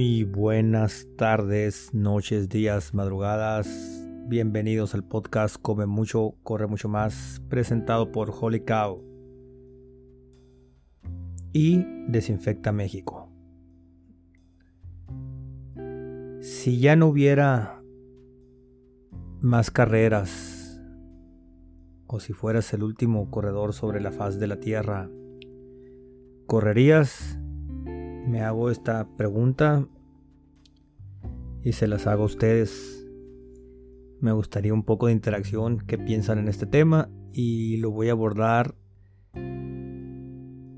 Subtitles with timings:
[0.00, 3.68] Muy buenas tardes, noches, días, madrugadas.
[4.28, 9.04] Bienvenidos al podcast Come mucho, corre mucho más, presentado por Holy Cow
[11.52, 13.30] y Desinfecta México.
[16.40, 17.82] Si ya no hubiera
[19.42, 20.80] más carreras
[22.06, 25.10] o si fueras el último corredor sobre la faz de la tierra,
[26.46, 27.39] ¿correrías?
[28.26, 29.86] Me hago esta pregunta
[31.62, 33.06] y se las hago a ustedes.
[34.20, 38.12] Me gustaría un poco de interacción, qué piensan en este tema y lo voy a
[38.12, 38.74] abordar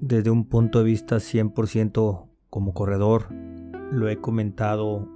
[0.00, 3.32] desde un punto de vista 100% como corredor.
[3.90, 5.08] Lo he comentado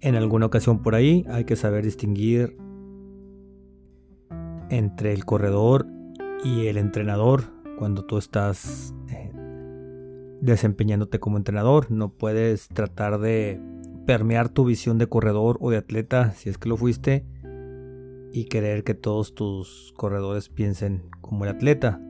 [0.00, 1.24] en alguna ocasión por ahí.
[1.28, 2.56] Hay que saber distinguir
[4.70, 5.86] entre el corredor
[6.44, 7.44] y el entrenador
[7.78, 8.94] cuando tú estás
[10.42, 11.90] desempeñándote como entrenador.
[11.90, 13.60] No puedes tratar de
[14.06, 17.24] permear tu visión de corredor o de atleta si es que lo fuiste
[18.32, 22.00] y querer que todos tus corredores piensen como el atleta.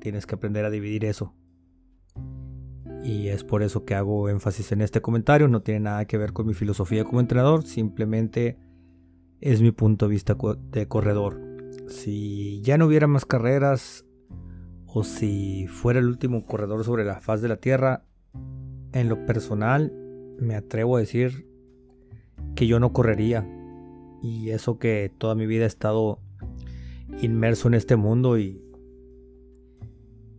[0.00, 1.34] Tienes que aprender a dividir eso.
[3.04, 5.46] Y es por eso que hago énfasis en este comentario.
[5.46, 7.64] No tiene nada que ver con mi filosofía como entrenador.
[7.64, 8.58] Simplemente
[9.40, 10.36] es mi punto de vista
[10.70, 11.40] de corredor.
[11.88, 14.05] Si ya no hubiera más carreras
[14.98, 18.06] o si fuera el último corredor sobre la faz de la Tierra,
[18.92, 19.92] en lo personal
[20.40, 21.46] me atrevo a decir
[22.54, 23.46] que yo no correría.
[24.22, 26.18] Y eso que toda mi vida he estado
[27.20, 28.62] inmerso en este mundo y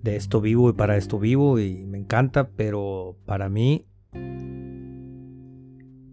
[0.01, 3.85] de esto vivo y para esto vivo y me encanta, pero para mí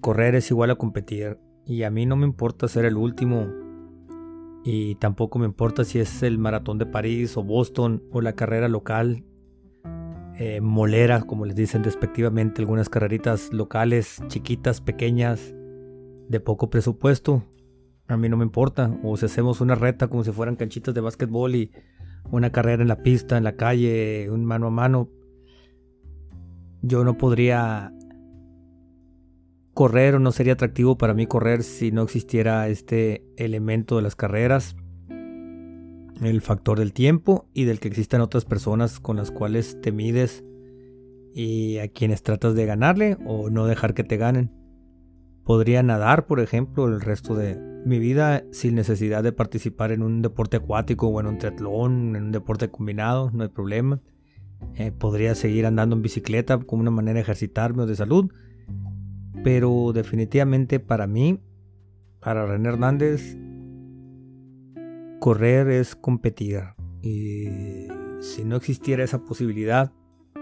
[0.02, 3.63] correr es igual a competir y a mí no me importa ser el último
[4.64, 8.66] y tampoco me importa si es el maratón de París o Boston o la carrera
[8.68, 9.22] local
[10.36, 15.54] eh, molera, como les dicen despectivamente, algunas carreritas locales, chiquitas, pequeñas,
[16.28, 17.44] de poco presupuesto.
[18.08, 18.98] A mí no me importa.
[19.04, 21.70] O si hacemos una reta como si fueran canchitas de básquetbol y
[22.30, 25.08] una carrera en la pista, en la calle, un mano a mano.
[26.82, 27.92] Yo no podría
[29.74, 34.16] correr o no sería atractivo para mí correr si no existiera este elemento de las
[34.16, 34.76] carreras
[36.22, 40.44] el factor del tiempo y del que existan otras personas con las cuales te mides
[41.34, 44.52] y a quienes tratas de ganarle o no dejar que te ganen.
[45.44, 50.22] Podría nadar, por ejemplo, el resto de mi vida sin necesidad de participar en un
[50.22, 54.00] deporte acuático o en un triatlón, en un deporte combinado, no hay problema.
[54.76, 58.32] Eh, podría seguir andando en bicicleta como una manera de ejercitarme o de salud.
[59.42, 61.40] Pero definitivamente para mí,
[62.20, 63.36] para René Hernández,
[65.20, 66.60] correr es competir.
[67.02, 67.88] Y
[68.20, 69.92] si no existiera esa posibilidad,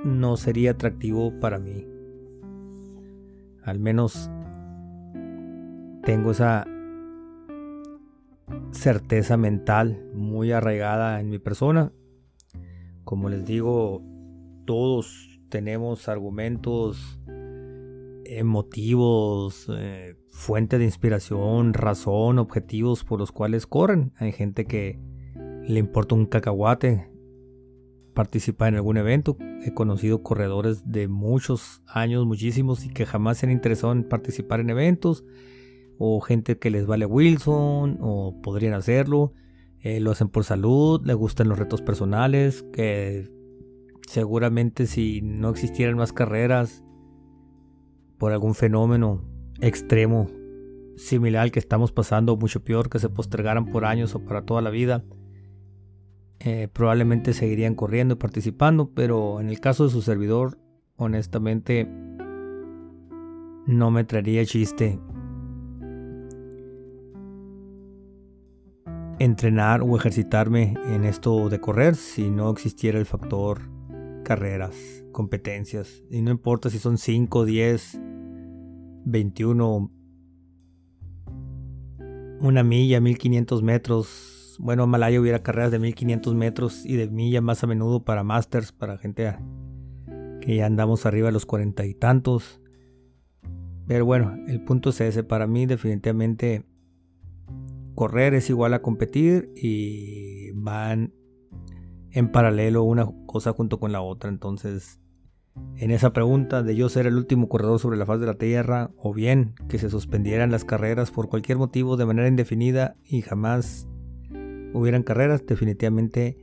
[0.04, 1.86] no sería atractivo para mí.
[3.64, 4.30] Al menos
[6.04, 6.66] tengo esa
[8.72, 11.92] certeza mental muy arraigada en mi persona.
[13.04, 14.02] Como les digo,
[14.64, 17.20] todos tenemos argumentos
[18.38, 24.12] eh, fuente de inspiración, razón, objetivos por los cuales corren.
[24.16, 24.98] Hay gente que
[25.66, 27.08] le importa un cacahuate
[28.14, 29.36] participar en algún evento.
[29.64, 34.60] He conocido corredores de muchos años, muchísimos, y que jamás se han interesado en participar
[34.60, 35.24] en eventos.
[35.98, 39.32] O gente que les vale Wilson, o podrían hacerlo.
[39.80, 43.28] Eh, lo hacen por salud, les gustan los retos personales, que
[44.06, 46.84] seguramente si no existieran más carreras
[48.22, 49.20] por algún fenómeno
[49.60, 50.28] extremo
[50.96, 54.70] similar que estamos pasando, mucho peor, que se postergaran por años o para toda la
[54.70, 55.02] vida,
[56.38, 60.56] eh, probablemente seguirían corriendo y participando, pero en el caso de su servidor,
[60.94, 61.88] honestamente,
[63.66, 65.00] no me traería chiste
[69.18, 73.62] entrenar o ejercitarme en esto de correr si no existiera el factor
[74.22, 74.76] carreras,
[75.10, 76.04] competencias.
[76.08, 78.00] Y no importa si son 5, 10,
[79.04, 79.90] 21,
[82.40, 84.56] una milla, 1500 metros.
[84.58, 88.22] Bueno, en Malaya hubiera carreras de 1500 metros y de milla más a menudo para
[88.22, 89.34] masters, para gente
[90.40, 92.60] que ya andamos arriba de los cuarenta y tantos.
[93.86, 95.24] Pero bueno, el punto es ese.
[95.24, 96.64] Para mí definitivamente
[97.94, 101.12] correr es igual a competir y van
[102.10, 104.30] en paralelo una cosa junto con la otra.
[104.30, 105.01] Entonces
[105.76, 108.90] en esa pregunta de yo ser el último corredor sobre la faz de la Tierra,
[108.96, 113.88] o bien que se suspendieran las carreras por cualquier motivo de manera indefinida y jamás
[114.72, 116.38] hubieran carreras, definitivamente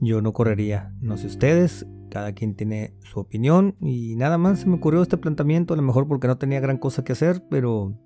[0.00, 0.94] yo no correría.
[1.00, 5.18] No sé ustedes, cada quien tiene su opinión y nada más se me ocurrió este
[5.18, 7.98] planteamiento, a lo mejor porque no tenía gran cosa que hacer, pero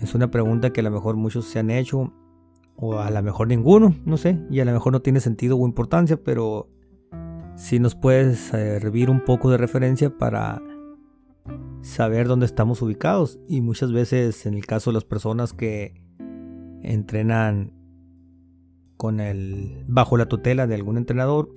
[0.00, 2.12] es una pregunta que a lo mejor muchos se han hecho
[2.76, 5.66] o a lo mejor ninguno, no sé, y a lo mejor no tiene sentido o
[5.66, 6.68] importancia, pero
[7.56, 10.62] sí nos puede servir un poco de referencia para
[11.80, 16.02] saber dónde estamos ubicados y muchas veces en el caso de las personas que
[16.82, 17.72] entrenan
[18.96, 21.50] con el bajo la tutela de algún entrenador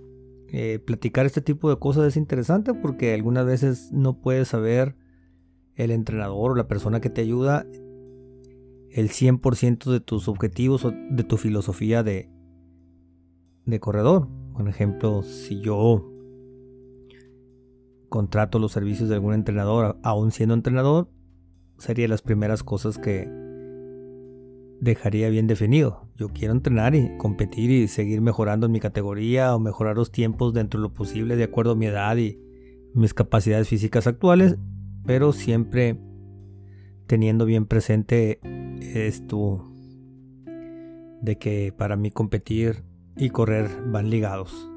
[0.52, 4.96] eh, platicar este tipo de cosas es interesante porque algunas veces no puedes saber
[5.76, 7.66] el entrenador o la persona que te ayuda
[8.90, 12.30] el 100% de tus objetivos o de tu filosofía de
[13.80, 14.28] corredor.
[14.60, 16.12] Por ejemplo, si yo
[18.10, 21.08] contrato los servicios de algún entrenador, aún siendo entrenador,
[21.78, 23.26] sería las primeras cosas que
[24.82, 26.10] dejaría bien definido.
[26.18, 30.54] Yo quiero entrenar y competir y seguir mejorando en mi categoría o mejorar los tiempos
[30.54, 32.38] dentro de lo posible de acuerdo a mi edad y
[32.94, 34.58] mis capacidades físicas actuales,
[35.06, 35.98] pero siempre
[37.08, 38.42] teniendo bien presente
[38.82, 39.64] esto
[41.22, 42.89] de que para mí competir
[43.20, 44.70] y correr van ligados.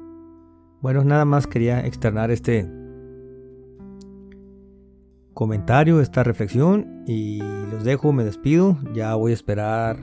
[0.81, 2.69] Bueno, nada más quería externar este
[5.33, 8.77] comentario, esta reflexión y los dejo, me despido.
[8.93, 9.97] Ya voy a esperar,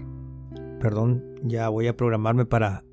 [0.81, 2.85] perdón, ya voy a programarme para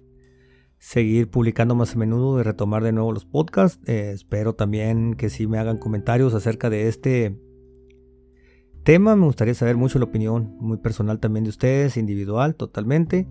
[0.79, 3.79] seguir publicando más a menudo y retomar de nuevo los podcasts.
[3.87, 7.39] Eh, espero también que si me hagan comentarios acerca de este
[8.83, 9.15] tema.
[9.15, 13.27] Me gustaría saber mucho la opinión muy personal también de ustedes, individual, totalmente.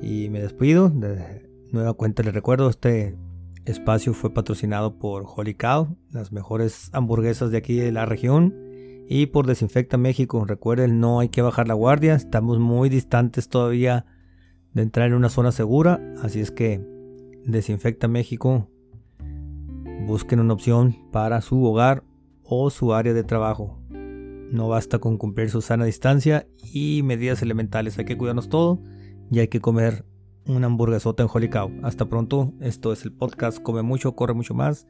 [0.00, 0.90] Y me despido.
[0.90, 3.16] De nueva cuenta les recuerdo, este
[3.64, 8.54] espacio fue patrocinado por Holy Cow, las mejores hamburguesas de aquí de la región,
[9.08, 10.44] y por Desinfecta México.
[10.44, 14.06] Recuerden, no hay que bajar la guardia, estamos muy distantes todavía
[14.72, 16.80] de entrar en una zona segura, así es que
[17.44, 18.68] Desinfecta México,
[20.06, 22.04] busquen una opción para su hogar
[22.42, 23.82] o su área de trabajo.
[23.90, 28.80] No basta con cumplir su sana distancia y medidas elementales, hay que cuidarnos todo
[29.30, 30.04] y hay que comer
[30.46, 31.70] una hamburguesota en Holy Cow.
[31.82, 34.86] Hasta pronto, esto es el podcast Come mucho, corre mucho más.